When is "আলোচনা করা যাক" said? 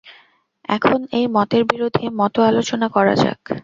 2.49-3.41